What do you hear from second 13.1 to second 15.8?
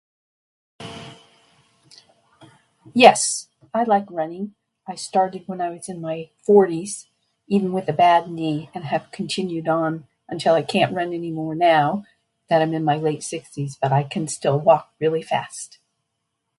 sixties. But, I can still walk really fast.